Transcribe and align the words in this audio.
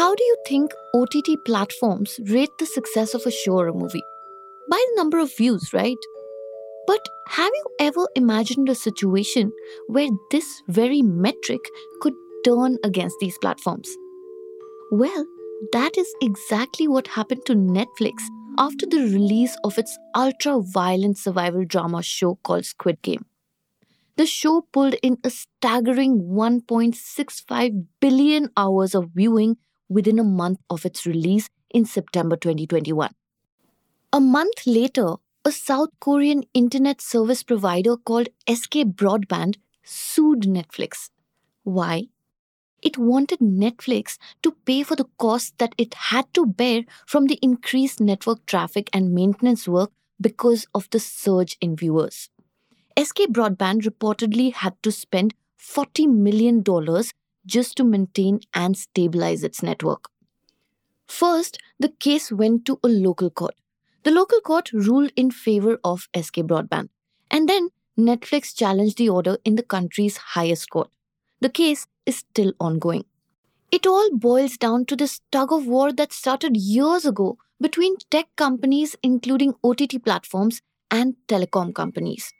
How 0.00 0.14
do 0.14 0.24
you 0.24 0.36
think 0.46 0.72
OTT 0.94 1.44
platforms 1.44 2.18
rate 2.30 2.56
the 2.58 2.64
success 2.64 3.12
of 3.12 3.26
a 3.26 3.30
show 3.30 3.58
or 3.58 3.68
a 3.68 3.74
movie? 3.74 4.02
By 4.70 4.78
the 4.78 4.96
number 4.96 5.18
of 5.18 5.36
views, 5.36 5.74
right? 5.74 5.98
But 6.86 7.06
have 7.28 7.52
you 7.54 7.64
ever 7.80 8.08
imagined 8.14 8.70
a 8.70 8.74
situation 8.74 9.52
where 9.88 10.08
this 10.30 10.62
very 10.68 11.02
metric 11.02 11.60
could 12.00 12.14
turn 12.46 12.78
against 12.82 13.16
these 13.20 13.36
platforms? 13.42 13.94
Well, 14.90 15.26
that 15.74 15.98
is 15.98 16.08
exactly 16.22 16.88
what 16.88 17.06
happened 17.06 17.44
to 17.44 17.54
Netflix 17.54 18.22
after 18.56 18.86
the 18.86 19.02
release 19.02 19.54
of 19.64 19.76
its 19.76 19.98
ultra 20.14 20.62
violent 20.62 21.18
survival 21.18 21.66
drama 21.66 22.02
show 22.02 22.38
called 22.42 22.64
Squid 22.64 23.02
Game. 23.02 23.26
The 24.16 24.24
show 24.24 24.62
pulled 24.72 24.94
in 25.02 25.18
a 25.24 25.28
staggering 25.28 26.22
1.65 26.22 27.84
billion 28.00 28.48
hours 28.56 28.94
of 28.94 29.10
viewing 29.14 29.58
within 29.90 30.18
a 30.18 30.24
month 30.24 30.60
of 30.70 30.86
its 30.86 31.04
release 31.04 31.50
in 31.68 31.84
September 31.84 32.36
2021. 32.36 33.10
A 34.12 34.20
month 34.20 34.66
later, 34.66 35.16
a 35.44 35.52
South 35.52 35.90
Korean 36.00 36.44
internet 36.54 37.00
service 37.00 37.42
provider 37.42 37.96
called 37.96 38.28
SK 38.48 38.94
Broadband 38.94 39.56
sued 39.82 40.42
Netflix. 40.42 41.10
Why? 41.64 42.08
It 42.82 42.96
wanted 42.96 43.40
Netflix 43.40 44.16
to 44.42 44.52
pay 44.64 44.82
for 44.82 44.96
the 44.96 45.08
costs 45.18 45.52
that 45.58 45.74
it 45.76 45.94
had 45.94 46.32
to 46.34 46.46
bear 46.46 46.84
from 47.06 47.26
the 47.26 47.38
increased 47.42 48.00
network 48.00 48.46
traffic 48.46 48.88
and 48.92 49.12
maintenance 49.12 49.68
work 49.68 49.92
because 50.20 50.66
of 50.74 50.88
the 50.90 51.00
surge 51.00 51.56
in 51.60 51.76
viewers. 51.76 52.30
SK 52.98 53.28
Broadband 53.30 53.82
reportedly 53.82 54.52
had 54.52 54.74
to 54.82 54.92
spend 54.92 55.34
$40 55.58 56.08
million 56.08 56.62
just 57.50 57.76
to 57.76 57.84
maintain 57.84 58.40
and 58.54 58.76
stabilize 58.76 59.44
its 59.44 59.62
network. 59.62 60.08
First, 61.06 61.58
the 61.78 61.88
case 61.88 62.30
went 62.30 62.64
to 62.66 62.78
a 62.84 62.88
local 62.88 63.30
court. 63.30 63.54
The 64.04 64.10
local 64.10 64.40
court 64.40 64.72
ruled 64.72 65.12
in 65.16 65.30
favor 65.30 65.78
of 65.84 66.08
SK 66.16 66.36
Broadband, 66.50 66.88
and 67.30 67.48
then 67.48 67.70
Netflix 67.98 68.56
challenged 68.56 68.96
the 68.98 69.08
order 69.08 69.36
in 69.44 69.56
the 69.56 69.62
country's 69.62 70.16
highest 70.34 70.70
court. 70.70 70.88
The 71.40 71.48
case 71.48 71.86
is 72.06 72.18
still 72.18 72.52
ongoing. 72.60 73.04
It 73.70 73.86
all 73.86 74.08
boils 74.12 74.56
down 74.56 74.86
to 74.86 74.96
this 74.96 75.20
tug 75.30 75.52
of 75.52 75.66
war 75.66 75.92
that 75.92 76.12
started 76.12 76.56
years 76.56 77.04
ago 77.04 77.38
between 77.60 77.96
tech 78.10 78.26
companies, 78.36 78.96
including 79.02 79.54
OTT 79.62 80.02
platforms, 80.04 80.62
and 80.90 81.14
telecom 81.28 81.74
companies. 81.74 82.32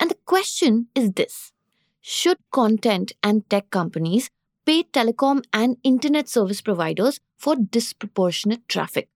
And 0.00 0.10
the 0.10 0.18
question 0.26 0.88
is 0.94 1.12
this 1.12 1.52
Should 2.00 2.38
content 2.50 3.12
and 3.22 3.48
tech 3.48 3.70
companies 3.70 4.30
pay 4.66 4.82
telecom 4.82 5.44
and 5.52 5.76
internet 5.84 6.28
service 6.28 6.60
providers 6.60 7.20
for 7.38 7.54
disproportionate 7.54 8.68
traffic? 8.68 9.08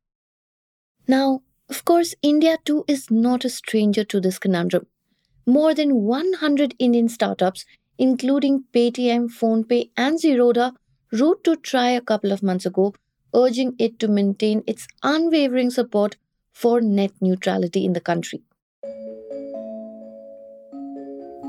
Now, 1.09 1.43
of 1.69 1.85
course, 1.85 2.15
India 2.23 2.57
too 2.65 2.85
is 2.87 3.11
not 3.11 3.45
a 3.45 3.51
stranger 3.51 4.05
to 4.05 4.21
this 4.21 4.39
conundrum. 4.39 4.87
More 5.47 5.75
than 5.75 6.03
100 6.03 6.75
Indian 6.79 7.09
startups, 7.09 7.65
including 7.99 8.65
Paytm, 8.73 9.29
PhonePe, 9.29 9.91
and 9.97 10.19
Zerodha, 10.19 10.73
wrote 11.13 11.43
to 11.43 11.57
TRAI 11.57 11.97
a 11.97 12.01
couple 12.01 12.31
of 12.31 12.45
months 12.45 12.65
ago, 12.65 12.95
urging 13.35 13.75
it 13.79 13.99
to 13.99 14.07
maintain 14.07 14.63
its 14.69 14.87
unwavering 15.03 15.71
support 15.71 16.17
for 16.53 16.81
net 16.81 17.11
neutrality 17.21 17.85
in 17.85 17.93
the 17.93 18.01
country. 18.01 18.43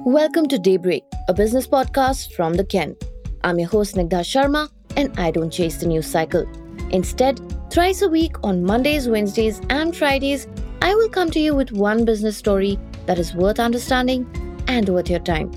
Welcome 0.03 0.47
to 0.47 0.57
Daybreak, 0.57 1.03
a 1.27 1.33
business 1.33 1.67
podcast 1.67 2.33
from 2.33 2.55
the 2.55 2.63
Ken. 2.63 2.95
I'm 3.43 3.59
your 3.59 3.69
host 3.69 3.95
Snigdha 3.95 4.21
Sharma, 4.21 4.69
and 4.95 5.17
I 5.19 5.31
don't 5.31 5.49
chase 5.49 5.77
the 5.77 5.87
news 5.87 6.05
cycle. 6.05 6.45
Instead, 6.91 7.39
thrice 7.71 8.01
a 8.01 8.09
week 8.09 8.35
on 8.43 8.63
Mondays, 8.63 9.07
Wednesdays, 9.07 9.61
and 9.69 9.95
Fridays, 9.95 10.47
I 10.81 10.93
will 10.93 11.09
come 11.09 11.31
to 11.31 11.39
you 11.39 11.55
with 11.55 11.71
one 11.71 12.05
business 12.05 12.37
story 12.37 12.77
that 13.05 13.17
is 13.17 13.33
worth 13.33 13.59
understanding 13.59 14.27
and 14.67 14.87
worth 14.89 15.09
your 15.09 15.19
time. 15.19 15.51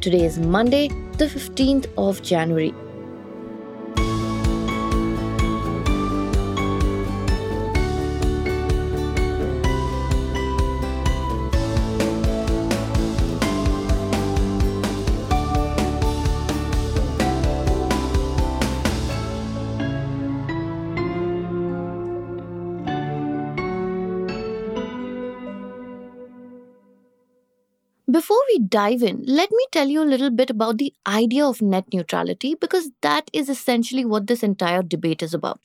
Today 0.00 0.24
is 0.24 0.38
Monday, 0.38 0.88
the 1.18 1.26
15th 1.26 1.86
of 1.98 2.22
January. 2.22 2.74
Before 28.16 28.40
we 28.48 28.60
dive 28.60 29.02
in, 29.02 29.22
let 29.26 29.50
me 29.50 29.66
tell 29.72 29.88
you 29.88 30.02
a 30.02 30.12
little 30.12 30.30
bit 30.30 30.48
about 30.48 30.78
the 30.78 30.94
idea 31.06 31.44
of 31.44 31.60
net 31.60 31.84
neutrality 31.92 32.54
because 32.54 32.90
that 33.02 33.30
is 33.34 33.50
essentially 33.50 34.06
what 34.06 34.26
this 34.26 34.42
entire 34.42 34.82
debate 34.82 35.22
is 35.22 35.34
about. 35.34 35.60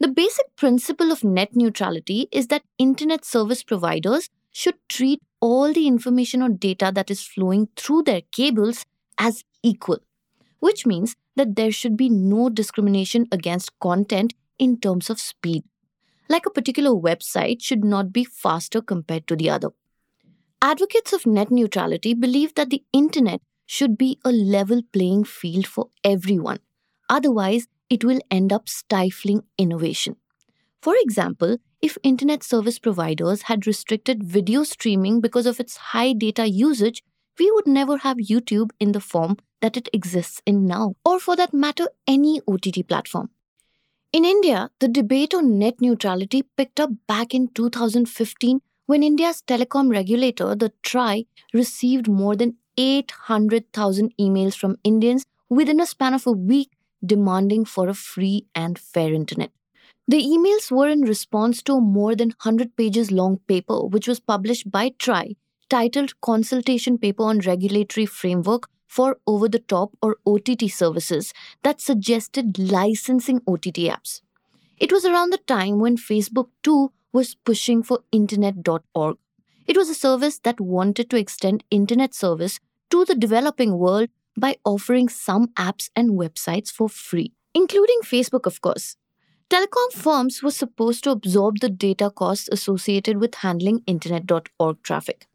The 0.00 0.08
basic 0.08 0.46
principle 0.56 1.12
of 1.12 1.22
net 1.22 1.54
neutrality 1.54 2.28
is 2.32 2.46
that 2.46 2.62
internet 2.78 3.26
service 3.26 3.62
providers 3.62 4.30
should 4.52 4.76
treat 4.88 5.20
all 5.38 5.70
the 5.70 5.86
information 5.86 6.40
or 6.40 6.48
data 6.48 6.90
that 6.94 7.10
is 7.10 7.20
flowing 7.20 7.68
through 7.76 8.04
their 8.04 8.22
cables 8.32 8.86
as 9.18 9.44
equal, 9.62 9.98
which 10.60 10.86
means 10.86 11.14
that 11.34 11.56
there 11.56 11.72
should 11.72 11.98
be 11.98 12.08
no 12.08 12.48
discrimination 12.48 13.26
against 13.30 13.78
content 13.80 14.32
in 14.58 14.80
terms 14.80 15.10
of 15.10 15.20
speed. 15.20 15.62
Like 16.30 16.46
a 16.46 16.50
particular 16.58 16.92
website 16.92 17.62
should 17.62 17.84
not 17.84 18.14
be 18.14 18.24
faster 18.24 18.80
compared 18.80 19.26
to 19.26 19.36
the 19.36 19.50
other. 19.50 19.72
Advocates 20.62 21.12
of 21.12 21.26
net 21.26 21.50
neutrality 21.50 22.14
believe 22.14 22.54
that 22.54 22.70
the 22.70 22.82
internet 22.92 23.42
should 23.66 23.98
be 23.98 24.18
a 24.24 24.32
level 24.32 24.80
playing 24.92 25.22
field 25.22 25.66
for 25.66 25.90
everyone. 26.02 26.58
Otherwise, 27.10 27.66
it 27.90 28.02
will 28.02 28.20
end 28.30 28.52
up 28.52 28.68
stifling 28.68 29.42
innovation. 29.58 30.16
For 30.80 30.94
example, 30.98 31.58
if 31.82 31.98
internet 32.02 32.42
service 32.42 32.78
providers 32.78 33.42
had 33.42 33.66
restricted 33.66 34.24
video 34.24 34.62
streaming 34.62 35.20
because 35.20 35.46
of 35.46 35.60
its 35.60 35.76
high 35.76 36.14
data 36.14 36.48
usage, 36.48 37.02
we 37.38 37.50
would 37.50 37.66
never 37.66 37.98
have 37.98 38.16
YouTube 38.16 38.70
in 38.80 38.92
the 38.92 39.00
form 39.00 39.36
that 39.60 39.76
it 39.76 39.90
exists 39.92 40.40
in 40.46 40.66
now, 40.66 40.94
or 41.04 41.20
for 41.20 41.36
that 41.36 41.52
matter, 41.52 41.88
any 42.06 42.40
OTT 42.48 42.88
platform. 42.88 43.28
In 44.12 44.24
India, 44.24 44.70
the 44.78 44.88
debate 44.88 45.34
on 45.34 45.58
net 45.58 45.80
neutrality 45.80 46.44
picked 46.56 46.80
up 46.80 46.90
back 47.06 47.34
in 47.34 47.48
2015 47.48 48.62
when 48.86 49.02
India's 49.02 49.42
telecom 49.42 49.90
regulator, 49.90 50.54
the 50.54 50.72
TRAI, 50.82 51.26
received 51.52 52.08
more 52.08 52.36
than 52.36 52.56
800,000 52.78 54.12
emails 54.18 54.56
from 54.56 54.78
Indians 54.84 55.24
within 55.48 55.80
a 55.80 55.86
span 55.86 56.14
of 56.14 56.26
a 56.26 56.32
week 56.32 56.70
demanding 57.04 57.64
for 57.64 57.88
a 57.88 57.94
free 57.94 58.46
and 58.54 58.78
fair 58.78 59.12
internet. 59.12 59.50
The 60.08 60.22
emails 60.22 60.70
were 60.70 60.88
in 60.88 61.02
response 61.02 61.62
to 61.62 61.74
a 61.74 61.80
more 61.80 62.14
than 62.14 62.28
100 62.28 62.76
pages 62.76 63.10
long 63.10 63.38
paper 63.48 63.86
which 63.86 64.06
was 64.06 64.20
published 64.20 64.70
by 64.70 64.90
TRAI 64.90 65.36
titled 65.68 66.20
Consultation 66.20 66.96
Paper 66.96 67.24
on 67.24 67.40
Regulatory 67.40 68.06
Framework 68.06 68.68
for 68.86 69.18
Over 69.26 69.48
the 69.48 69.58
Top 69.58 69.90
or 70.00 70.16
OTT 70.24 70.70
Services 70.70 71.32
that 71.64 71.80
suggested 71.80 72.58
licensing 72.58 73.40
OTT 73.48 73.90
apps. 73.90 74.20
It 74.78 74.92
was 74.92 75.04
around 75.04 75.32
the 75.32 75.38
time 75.38 75.80
when 75.80 75.96
Facebook 75.96 76.48
too 76.62 76.92
was 77.16 77.34
pushing 77.50 77.82
for 77.82 78.00
internet.org. 78.12 79.16
It 79.66 79.76
was 79.76 79.88
a 79.88 79.94
service 79.94 80.38
that 80.40 80.60
wanted 80.60 81.10
to 81.10 81.16
extend 81.16 81.64
internet 81.70 82.14
service 82.14 82.60
to 82.90 83.04
the 83.04 83.14
developing 83.14 83.78
world 83.78 84.10
by 84.36 84.56
offering 84.64 85.08
some 85.08 85.48
apps 85.54 85.90
and 85.96 86.10
websites 86.10 86.70
for 86.70 86.88
free, 86.88 87.32
including 87.54 88.00
Facebook, 88.04 88.46
of 88.46 88.60
course. 88.60 88.96
Telecom 89.48 89.92
firms 89.92 90.42
were 90.42 90.50
supposed 90.50 91.04
to 91.04 91.10
absorb 91.10 91.60
the 91.60 91.68
data 91.68 92.10
costs 92.10 92.48
associated 92.52 93.18
with 93.18 93.36
handling 93.36 93.82
internet.org 93.86 94.82
traffic. 94.82 95.26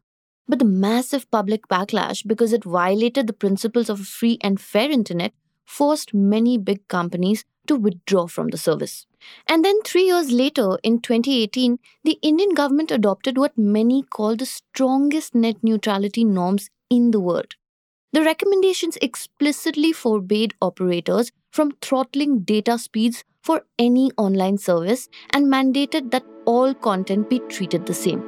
But 0.46 0.58
the 0.58 0.66
massive 0.66 1.30
public 1.30 1.66
backlash 1.68 2.26
because 2.26 2.52
it 2.52 2.64
violated 2.64 3.26
the 3.26 3.40
principles 3.44 3.88
of 3.88 4.00
a 4.00 4.04
free 4.04 4.38
and 4.42 4.60
fair 4.60 4.90
internet 4.90 5.32
forced 5.64 6.12
many 6.12 6.58
big 6.58 6.86
companies 6.88 7.44
to 7.66 7.76
withdraw 7.76 8.26
from 8.26 8.48
the 8.48 8.58
service. 8.58 9.06
And 9.46 9.64
then, 9.64 9.80
three 9.82 10.04
years 10.04 10.30
later, 10.30 10.78
in 10.82 11.00
2018, 11.00 11.78
the 12.04 12.18
Indian 12.22 12.54
government 12.54 12.90
adopted 12.90 13.38
what 13.38 13.56
many 13.56 14.02
call 14.02 14.36
the 14.36 14.46
strongest 14.46 15.34
net 15.34 15.56
neutrality 15.62 16.24
norms 16.24 16.70
in 16.90 17.10
the 17.12 17.20
world. 17.20 17.54
The 18.12 18.22
recommendations 18.22 18.98
explicitly 19.00 19.92
forbade 19.92 20.54
operators 20.60 21.32
from 21.50 21.72
throttling 21.80 22.40
data 22.40 22.78
speeds 22.78 23.24
for 23.42 23.62
any 23.78 24.10
online 24.16 24.58
service 24.58 25.08
and 25.30 25.46
mandated 25.46 26.10
that 26.10 26.24
all 26.44 26.74
content 26.74 27.30
be 27.30 27.38
treated 27.48 27.86
the 27.86 27.94
same. 27.94 28.22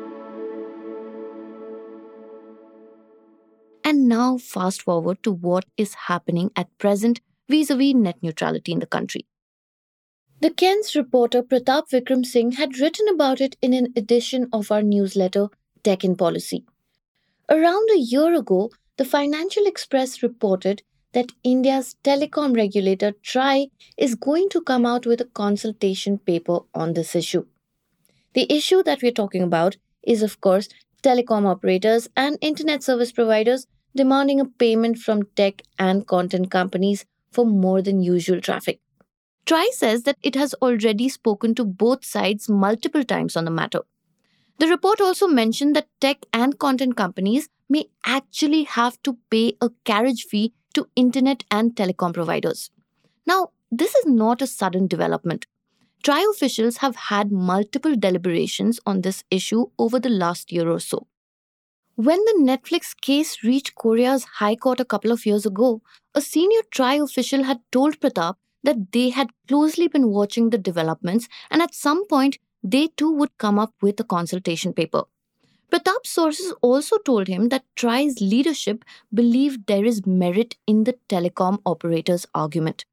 And 3.85 4.09
now, 4.09 4.39
fast 4.39 4.83
forward 4.83 5.23
to 5.25 5.33
what 5.33 5.67
is 5.77 5.95
happening 6.07 6.51
at 6.57 6.77
present 6.79 7.21
vis 7.49 7.71
a 7.71 7.77
vis 7.77 7.95
net 7.95 8.17
neutrality 8.23 8.73
in 8.73 8.79
the 8.79 8.87
country. 8.87 9.27
The 10.41 10.51
Ken's 10.51 10.95
reporter 10.95 11.43
Pratap 11.43 11.91
Vikram 11.91 12.25
Singh 12.27 12.53
had 12.53 12.79
written 12.79 13.09
about 13.09 13.41
it 13.41 13.57
in 13.63 13.73
an 13.73 13.93
edition 13.97 14.49
of 14.53 14.71
our 14.71 14.83
newsletter, 14.83 15.49
Tech 15.83 16.05
in 16.05 16.17
Policy. 16.17 16.65
Around 17.49 17.89
a 17.91 17.99
year 17.99 18.35
ago, 18.35 18.71
the 18.97 19.05
Financial 19.05 19.67
Express 19.67 20.23
reported 20.23 20.83
that 21.13 21.33
India's 21.43 21.97
telecom 22.05 22.55
regulator 22.55 23.13
TRAI 23.23 23.71
is 23.97 24.15
going 24.15 24.49
to 24.51 24.61
come 24.61 24.85
out 24.85 25.07
with 25.07 25.21
a 25.21 25.27
consultation 25.27 26.19
paper 26.19 26.61
on 26.75 26.93
this 26.93 27.15
issue. 27.15 27.47
The 28.35 28.53
issue 28.53 28.83
that 28.83 29.01
we're 29.01 29.13
talking 29.13 29.43
about 29.43 29.77
is, 30.03 30.23
of 30.23 30.41
course, 30.41 30.69
telecom 31.03 31.47
operators 31.47 32.09
and 32.17 32.37
internet 32.41 32.83
service 32.83 33.13
providers 33.13 33.67
demanding 33.95 34.41
a 34.41 34.45
payment 34.45 34.99
from 34.99 35.23
tech 35.37 35.63
and 35.79 36.07
content 36.07 36.51
companies 36.51 37.05
for 37.35 37.45
more 37.45 37.83
than 37.83 38.03
usual 38.03 38.41
traffic. 38.41 38.81
TRAI 39.47 39.67
says 39.73 40.05
that 40.05 40.17
it 40.23 40.35
has 40.37 40.55
already 40.55 41.09
spoken 41.09 41.55
to 41.55 41.65
both 41.65 42.05
sides 42.05 42.49
multiple 42.49 43.05
times 43.05 43.37
on 43.37 43.45
the 43.45 43.51
matter. 43.51 43.81
The 44.59 44.69
report 44.69 45.01
also 45.01 45.27
mentioned 45.27 45.77
that 45.77 45.89
tech 46.01 46.25
and 46.33 46.59
content 46.59 46.97
companies 46.97 47.49
may 47.69 47.87
actually 48.07 48.63
have 48.65 49.03
to 49.03 49.19
pay 49.31 49.57
a 49.61 49.71
carriage 49.85 50.25
fee 50.25 50.55
to 50.75 50.89
internet 50.97 51.45
and 51.51 51.75
telecom 51.75 52.15
providers. 52.15 52.71
Now, 53.27 53.51
this 53.71 53.95
is 53.95 54.07
not 54.07 54.41
a 54.41 54.47
sudden 54.47 54.87
development. 54.87 55.47
TRAI 56.05 56.25
officials 56.31 56.79
have 56.79 56.97
had 56.97 57.33
multiple 57.33 57.97
deliberations 57.97 58.79
on 58.87 59.01
this 59.01 59.25
issue 59.31 59.67
over 59.79 59.99
the 59.99 60.11
last 60.11 60.53
year 60.53 60.69
or 60.69 60.81
so. 60.81 61.07
When 61.97 62.19
the 62.25 62.41
Netflix 62.41 62.93
case 63.01 63.45
reached 63.45 63.77
Korea's 63.77 64.25
High 64.25 64.57
Court 64.57 64.81
a 64.81 64.85
couple 64.85 65.13
of 65.13 65.25
years 65.25 65.47
ago, 65.47 65.81
a 66.13 66.21
senior 66.21 66.63
TRAI 66.73 67.01
official 67.01 67.45
had 67.45 67.61
told 67.71 68.01
Pratap 68.01 68.35
that 68.65 68.91
they 68.91 69.11
had 69.11 69.31
closely 69.47 69.87
been 69.87 70.09
watching 70.09 70.51
the 70.51 70.59
developments 70.59 71.29
and 71.53 71.63
at 71.63 71.73
some 71.73 72.05
point 72.09 72.39
they 72.65 72.89
too 72.97 73.13
would 73.13 73.39
come 73.39 73.61
up 73.61 73.75
with 73.81 74.01
a 74.01 74.05
consultation 74.05 74.73
paper. 74.73 75.05
Pratap's 75.71 76.11
sources 76.11 76.53
also 76.63 76.99
told 76.99 77.29
him 77.29 77.49
that 77.51 77.65
TRAI's 77.77 78.21
leadership 78.21 78.85
believed 79.13 79.67
there 79.67 79.85
is 79.85 80.05
merit 80.05 80.57
in 80.67 80.83
the 80.83 80.97
telecom 81.09 81.59
operator's 81.65 82.27
argument, 82.35 82.85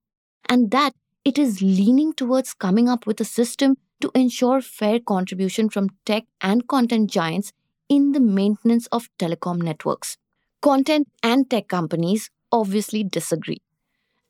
and 0.48 0.70
that 0.70 0.94
it 1.26 1.40
is 1.40 1.62
leaning 1.62 2.14
towards 2.14 2.54
coming 2.54 2.88
up 2.88 3.08
with 3.08 3.20
a 3.20 3.26
system 3.26 3.78
to 4.00 4.12
ensure 4.14 4.62
fair 4.62 5.00
contribution 5.00 5.70
from 5.70 5.90
tech 6.06 6.26
and 6.42 6.68
content 6.68 7.10
giants 7.10 7.52
in 7.92 8.14
the 8.14 8.22
maintenance 8.22 8.88
of 8.88 9.10
telecom 9.20 9.62
networks. 9.62 10.16
Content 10.62 11.10
and 11.22 11.50
tech 11.50 11.68
companies 11.68 12.30
obviously 12.50 13.04
disagree. 13.04 13.62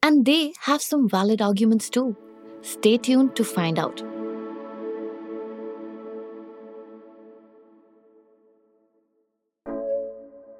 And 0.01 0.25
they 0.25 0.53
have 0.61 0.81
some 0.81 1.07
valid 1.07 1.43
arguments 1.43 1.87
too. 1.87 2.15
Stay 2.63 2.97
tuned 2.97 3.35
to 3.35 3.43
find 3.43 3.77
out. 3.77 4.01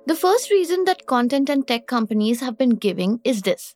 The 0.05 0.15
first 0.15 0.51
reason 0.51 0.83
that 0.85 1.07
content 1.07 1.49
and 1.49 1.67
tech 1.67 1.87
companies 1.87 2.39
have 2.41 2.55
been 2.55 2.75
giving 2.75 3.19
is 3.23 3.41
this. 3.41 3.73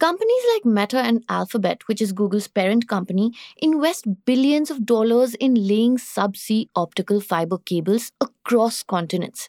Companies 0.00 0.42
like 0.52 0.64
Meta 0.64 0.98
and 0.98 1.24
Alphabet, 1.28 1.82
which 1.86 2.02
is 2.02 2.10
Google's 2.10 2.48
parent 2.48 2.88
company, 2.88 3.32
invest 3.58 4.06
billions 4.24 4.68
of 4.68 4.84
dollars 4.84 5.34
in 5.36 5.54
laying 5.54 5.98
subsea 5.98 6.68
optical 6.74 7.20
fiber 7.20 7.58
cables 7.58 8.10
across 8.20 8.82
continents. 8.82 9.48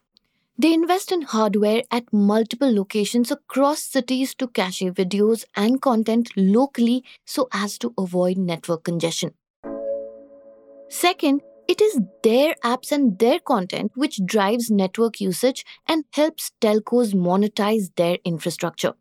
They 0.55 0.71
invest 0.71 1.11
in 1.11 1.23
hardware 1.23 1.81
at 1.89 2.13
multiple 2.13 2.71
locations 2.71 3.31
across 3.31 3.81
cities 3.81 4.35
to 4.35 4.47
cache 4.47 4.81
videos 4.81 5.45
and 5.55 5.81
content 5.81 6.29
locally 6.37 7.03
so 7.25 7.47
as 7.51 7.79
to 7.79 7.95
avoid 7.97 8.37
network 8.37 8.83
congestion. 8.83 9.33
Second, 10.89 11.41
it 11.67 11.81
is 11.81 11.99
their 12.21 12.53
apps 12.63 12.91
and 12.91 13.17
their 13.17 13.39
content 13.39 13.93
which 13.95 14.23
drives 14.23 14.69
network 14.69 15.19
usage 15.19 15.65
and 15.87 16.05
helps 16.13 16.51
telcos 16.61 17.15
monetize 17.15 17.89
their 17.95 18.19
infrastructure. 18.23 18.93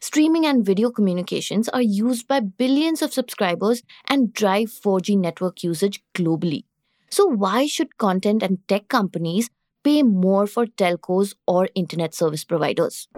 Streaming 0.00 0.46
and 0.46 0.64
video 0.64 0.90
communications 0.90 1.68
are 1.70 1.82
used 1.82 2.28
by 2.28 2.38
billions 2.38 3.02
of 3.02 3.12
subscribers 3.12 3.82
and 4.06 4.32
drive 4.32 4.68
4G 4.68 5.18
network 5.18 5.64
usage 5.64 6.00
globally. 6.14 6.64
So, 7.10 7.26
why 7.26 7.66
should 7.66 7.98
content 7.98 8.44
and 8.44 8.58
tech 8.68 8.86
companies 8.86 9.50
pay 9.82 10.04
more 10.04 10.46
for 10.46 10.66
telcos 10.66 11.34
or 11.48 11.68
internet 11.74 12.14
service 12.14 12.44
providers? 12.44 13.08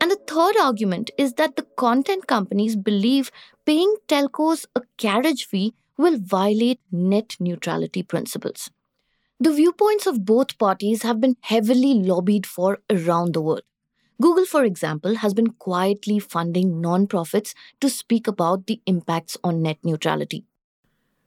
And 0.00 0.10
the 0.10 0.18
third 0.26 0.56
argument 0.60 1.12
is 1.16 1.34
that 1.34 1.54
the 1.54 1.66
content 1.76 2.26
companies 2.26 2.74
believe 2.74 3.30
paying 3.64 3.94
telcos 4.08 4.66
a 4.74 4.82
carriage 4.96 5.46
fee 5.46 5.74
will 5.96 6.18
violate 6.18 6.80
net 6.90 7.36
neutrality 7.38 8.02
principles. 8.02 8.70
The 9.38 9.52
viewpoints 9.52 10.08
of 10.08 10.24
both 10.24 10.58
parties 10.58 11.02
have 11.02 11.20
been 11.20 11.36
heavily 11.42 11.94
lobbied 11.94 12.46
for 12.46 12.80
around 12.90 13.34
the 13.34 13.42
world. 13.42 13.62
Google, 14.20 14.44
for 14.44 14.64
example, 14.64 15.16
has 15.16 15.34
been 15.34 15.52
quietly 15.52 16.18
funding 16.18 16.82
nonprofits 16.82 17.54
to 17.80 17.88
speak 17.88 18.26
about 18.26 18.66
the 18.66 18.80
impacts 18.86 19.36
on 19.42 19.62
net 19.62 19.78
neutrality. 19.82 20.44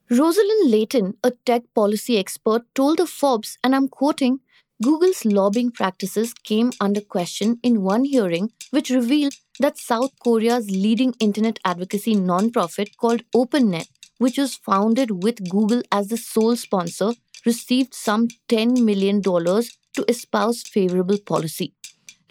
Roslyn 0.09 0.69
Layton, 0.69 1.15
a 1.23 1.31
tech 1.45 1.63
policy 1.73 2.17
expert, 2.17 2.63
told 2.75 2.99
the 2.99 3.07
Forbes, 3.07 3.57
and 3.63 3.75
I'm 3.75 3.87
quoting, 3.87 4.41
Google's 4.83 5.25
lobbying 5.25 5.71
practices 5.71 6.33
came 6.33 6.71
under 6.79 7.01
question 7.01 7.59
in 7.63 7.81
one 7.81 8.05
hearing, 8.05 8.51
which 8.71 8.89
revealed 8.89 9.33
that 9.59 9.77
South 9.77 10.11
Korea's 10.23 10.69
leading 10.69 11.13
internet 11.19 11.57
advocacy 11.65 12.15
nonprofit 12.15 12.97
called 12.97 13.23
OpenNet 13.33 13.87
which 14.17 14.37
was 14.37 14.55
founded 14.55 15.23
with 15.23 15.49
Google 15.49 15.81
as 15.91 16.07
the 16.07 16.17
sole 16.17 16.55
sponsor, 16.55 17.11
received 17.45 17.93
some 17.93 18.27
$10 18.47 18.83
million 18.83 19.21
to 19.21 20.05
espouse 20.07 20.63
favorable 20.63 21.17
policy. 21.17 21.73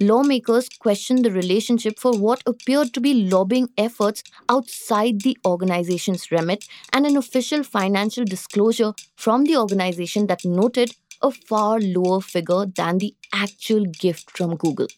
Lawmakers 0.00 0.68
questioned 0.68 1.24
the 1.24 1.30
relationship 1.30 1.98
for 1.98 2.16
what 2.16 2.42
appeared 2.46 2.92
to 2.94 3.00
be 3.00 3.28
lobbying 3.28 3.68
efforts 3.78 4.22
outside 4.48 5.20
the 5.20 5.36
organization's 5.44 6.30
remit 6.32 6.66
and 6.92 7.06
an 7.06 7.16
official 7.16 7.62
financial 7.62 8.24
disclosure 8.24 8.94
from 9.16 9.44
the 9.44 9.56
organization 9.56 10.26
that 10.26 10.44
noted 10.44 10.96
a 11.22 11.30
far 11.30 11.78
lower 11.78 12.20
figure 12.20 12.66
than 12.66 12.98
the 12.98 13.14
actual 13.32 13.84
gift 13.84 14.30
from 14.30 14.56
Google. 14.56 14.88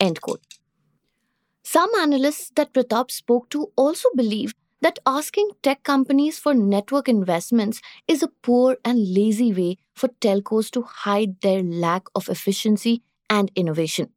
End 0.00 0.20
quote. 0.20 0.42
Some 1.62 1.90
analysts 1.96 2.50
that 2.56 2.72
Pratap 2.72 3.10
spoke 3.10 3.50
to 3.50 3.72
also 3.76 4.08
believe 4.14 4.54
that 4.80 4.98
asking 5.06 5.50
tech 5.62 5.82
companies 5.82 6.38
for 6.38 6.54
network 6.54 7.08
investments 7.08 7.80
is 8.06 8.22
a 8.22 8.28
poor 8.42 8.76
and 8.84 9.14
lazy 9.14 9.52
way 9.52 9.78
for 9.94 10.08
telcos 10.20 10.70
to 10.70 10.82
hide 10.82 11.40
their 11.40 11.62
lack 11.62 12.04
of 12.14 12.28
efficiency 12.28 13.02
and 13.30 13.50
innovation. 13.54 14.10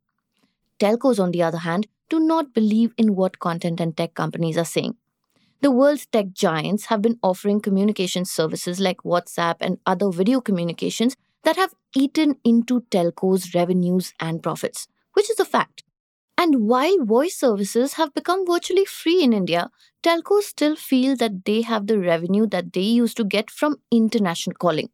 Telcos, 0.79 1.19
on 1.19 1.31
the 1.31 1.43
other 1.43 1.59
hand, 1.59 1.87
do 2.09 2.19
not 2.19 2.53
believe 2.53 2.93
in 2.97 3.15
what 3.15 3.39
content 3.39 3.79
and 3.79 3.95
tech 3.97 4.13
companies 4.13 4.57
are 4.57 4.65
saying. 4.65 4.95
The 5.61 5.71
world's 5.71 6.05
tech 6.05 6.33
giants 6.33 6.85
have 6.85 7.01
been 7.01 7.19
offering 7.23 7.61
communication 7.61 8.25
services 8.25 8.79
like 8.79 8.97
WhatsApp 8.99 9.55
and 9.59 9.79
other 9.85 10.11
video 10.11 10.39
communications 10.39 11.15
that 11.43 11.55
have 11.55 11.73
eaten 11.95 12.37
into 12.43 12.81
telcos' 12.91 13.55
revenues 13.55 14.13
and 14.19 14.43
profits, 14.43 14.87
which 15.13 15.29
is 15.29 15.39
a 15.39 15.45
fact. 15.45 15.83
And 16.37 16.67
while 16.67 17.03
voice 17.03 17.35
services 17.35 17.93
have 17.93 18.13
become 18.13 18.45
virtually 18.45 18.85
free 18.85 19.23
in 19.23 19.33
India, 19.33 19.71
telcos 20.03 20.43
still 20.43 20.75
feel 20.75 21.15
that 21.17 21.45
they 21.45 21.61
have 21.63 21.87
the 21.87 21.99
revenue 21.99 22.45
that 22.47 22.73
they 22.73 22.81
used 22.81 23.17
to 23.17 23.23
get 23.23 23.49
from 23.49 23.77
international 23.91 24.55
calling. 24.55 24.89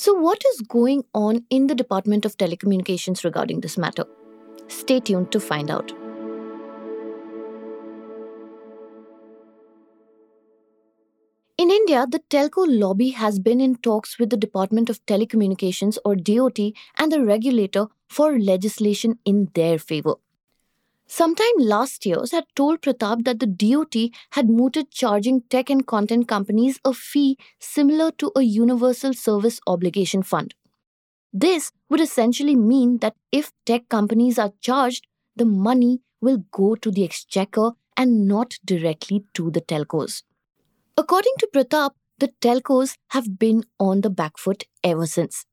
So, 0.00 0.14
what 0.14 0.42
is 0.52 0.62
going 0.62 1.04
on 1.14 1.44
in 1.50 1.66
the 1.66 1.74
Department 1.74 2.24
of 2.24 2.38
Telecommunications 2.38 3.22
regarding 3.22 3.60
this 3.60 3.76
matter? 3.76 4.04
Stay 4.66 4.98
tuned 4.98 5.30
to 5.32 5.40
find 5.40 5.70
out. 5.70 5.92
In 11.58 11.70
India, 11.70 12.06
the 12.08 12.22
telco 12.30 12.64
lobby 12.66 13.10
has 13.10 13.38
been 13.38 13.60
in 13.60 13.76
talks 13.76 14.18
with 14.18 14.30
the 14.30 14.38
Department 14.38 14.88
of 14.88 15.04
Telecommunications 15.04 15.98
or 16.02 16.16
DOT 16.16 16.58
and 16.96 17.12
the 17.12 17.22
regulator 17.22 17.88
for 18.08 18.38
legislation 18.38 19.18
in 19.26 19.50
their 19.52 19.78
favor. 19.78 20.14
Sometime 21.12 21.56
last 21.58 22.06
year, 22.06 22.22
had 22.30 22.44
told 22.54 22.82
Pratap 22.82 23.24
that 23.24 23.40
the 23.40 23.46
DOT 23.46 23.96
had 24.30 24.48
mooted 24.48 24.92
charging 24.92 25.40
tech 25.50 25.68
and 25.68 25.84
content 25.84 26.28
companies 26.28 26.78
a 26.84 26.94
fee 26.94 27.36
similar 27.58 28.12
to 28.12 28.30
a 28.36 28.42
universal 28.42 29.12
service 29.12 29.58
obligation 29.66 30.22
fund. 30.22 30.54
This 31.32 31.72
would 31.88 32.00
essentially 32.00 32.54
mean 32.54 32.98
that 32.98 33.16
if 33.32 33.50
tech 33.66 33.88
companies 33.88 34.38
are 34.38 34.52
charged, 34.60 35.08
the 35.34 35.44
money 35.44 36.00
will 36.20 36.44
go 36.52 36.76
to 36.76 36.92
the 36.92 37.02
exchequer 37.02 37.72
and 37.96 38.28
not 38.28 38.60
directly 38.64 39.24
to 39.34 39.50
the 39.50 39.60
telcos. 39.60 40.22
According 40.96 41.34
to 41.40 41.48
Pratap, 41.52 41.90
the 42.18 42.28
telcos 42.40 42.96
have 43.08 43.36
been 43.36 43.64
on 43.80 44.02
the 44.02 44.10
back 44.10 44.38
foot 44.38 44.62
ever 44.84 45.06
since. 45.06 45.44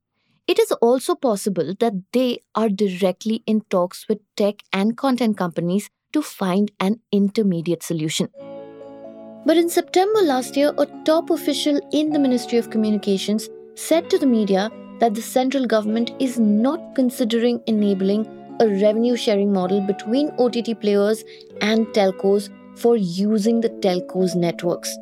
It 0.48 0.60
is 0.60 0.72
also 0.72 1.14
possible 1.16 1.74
that 1.82 1.94
they 2.14 2.40
are 2.56 2.70
directly 2.70 3.44
in 3.46 3.62
talks 3.70 4.08
with 4.08 4.20
tech 4.38 4.64
and 4.72 4.96
content 4.96 5.38
companies 5.38 5.90
to 6.14 6.22
find 6.22 6.72
an 6.80 7.02
intermediate 7.12 7.84
solution. 7.84 8.30
But 9.46 9.58
in 9.58 9.68
September 9.68 10.22
last 10.22 10.56
year, 10.56 10.74
a 10.78 10.86
top 11.04 11.32
official 11.32 11.82
in 11.92 12.12
the 12.12 12.20
Ministry 12.20 12.58
of 12.58 12.70
Communications 12.70 13.50
said 13.76 14.10
to 14.10 14.18
the 14.18 14.26
media 14.26 14.72
that 15.00 15.16
the 15.16 15.22
central 15.22 15.66
government 15.66 16.12
is 16.20 16.40
not 16.40 16.96
considering 16.96 17.62
enabling 17.68 18.26
a 18.62 18.68
revenue 18.68 19.18
sharing 19.18 19.52
model 19.52 19.82
between 19.82 20.32
OTT 20.40 20.80
players 20.80 21.26
and 21.62 21.88
telcos 21.88 22.50
for 22.76 22.96
using 22.96 23.60
the 23.60 23.70
telcos 23.70 24.34
networks. 24.34 24.98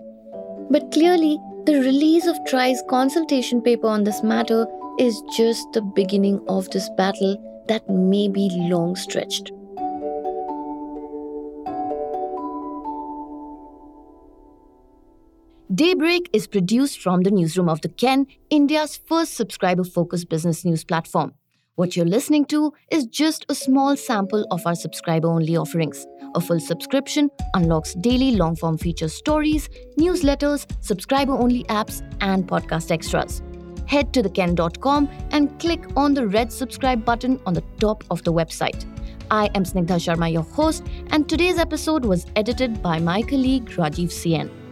But 0.72 0.92
clearly, 0.92 1.38
the 1.66 1.80
release 1.82 2.26
of 2.26 2.38
TRAI's 2.46 2.84
consultation 2.90 3.62
paper 3.62 3.88
on 3.88 4.04
this 4.04 4.24
matter 4.24 4.66
is 5.00 5.22
just 5.36 5.72
the 5.74 5.82
beginning 5.82 6.42
of 6.48 6.70
this 6.70 6.90
battle 6.98 7.64
that 7.68 7.90
may 7.90 8.28
be 8.28 8.50
long 8.54 8.96
stretched. 8.96 9.52
Daybreak 15.74 16.30
is 16.32 16.48
produced 16.48 17.02
from 17.02 17.22
the 17.24 17.32
newsroom 17.32 17.68
of 17.68 17.82
The 17.82 17.90
Ken, 17.90 18.28
India's 18.50 18.96
first 18.96 19.34
subscriber 19.34 19.84
focused 19.84 20.30
business 20.30 20.64
news 20.64 20.84
platform. 20.86 21.34
What 21.76 21.98
you're 21.98 22.06
listening 22.06 22.46
to 22.46 22.72
is 22.90 23.06
just 23.08 23.46
a 23.50 23.56
small 23.56 23.98
sample 23.98 24.46
of 24.52 24.66
our 24.66 24.76
subscriber 24.76 25.28
only 25.28 25.58
offerings. 25.58 26.06
A 26.36 26.40
full 26.40 26.62
subscription 26.62 27.30
unlocks 27.54 27.96
daily 27.96 28.38
long 28.38 28.56
form 28.56 28.78
feature 28.78 29.10
stories, 29.10 29.68
newsletters, 30.00 30.66
subscriber 30.82 31.34
only 31.34 31.66
apps, 31.66 32.02
and 32.22 32.48
podcast 32.48 32.92
extras. 32.92 33.42
Head 33.86 34.14
to 34.14 34.24
theken.com 34.24 35.10
and 35.32 35.60
click 35.60 35.84
on 35.96 36.14
the 36.14 36.28
red 36.28 36.52
subscribe 36.52 37.06
button 37.06 37.40
on 37.46 37.54
the 37.54 37.64
top 37.80 38.04
of 38.10 38.24
the 38.24 38.34
website. 38.34 38.86
I 39.32 39.50
am 39.56 39.64
Snigdha 39.64 39.98
Sharma, 39.98 40.32
your 40.32 40.44
host, 40.44 40.84
and 41.10 41.28
today's 41.28 41.58
episode 41.58 42.06
was 42.06 42.28
edited 42.36 42.82
by 42.82 43.00
my 43.00 43.22
colleague 43.22 43.66
Rajiv 43.72 44.10
CN. 44.10 44.65